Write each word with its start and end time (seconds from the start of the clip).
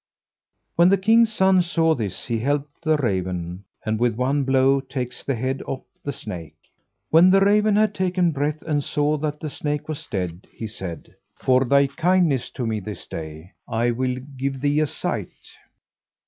When 0.77 0.89
the 0.89 0.97
king's 0.97 1.31
son 1.31 1.61
saw 1.61 1.93
this 1.93 2.25
he 2.25 2.39
helped 2.39 2.81
the 2.81 2.97
raven, 2.97 3.65
and 3.85 3.99
with 3.99 4.15
one 4.15 4.43
blow 4.45 4.79
takes 4.79 5.23
the 5.23 5.35
head 5.35 5.61
off 5.67 5.83
the 6.03 6.11
snake. 6.11 6.55
When 7.11 7.29
the 7.29 7.39
raven 7.39 7.75
had 7.75 7.93
taken 7.93 8.31
breath, 8.31 8.63
and 8.63 8.83
saw 8.83 9.17
that 9.17 9.39
the 9.39 9.49
snake 9.51 9.87
was 9.87 10.07
dead, 10.09 10.47
he 10.51 10.65
said, 10.65 11.13
"For 11.35 11.65
thy 11.65 11.85
kindness 11.85 12.49
to 12.55 12.65
me 12.65 12.79
this 12.79 13.05
day, 13.05 13.51
I 13.67 13.91
will 13.91 14.15
give 14.37 14.59
thee 14.59 14.79
a 14.79 14.87
sight. 14.87 15.37